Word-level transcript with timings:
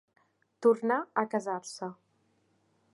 Tornà 0.67 0.97
a 1.23 1.25
casar-se. 1.35 1.91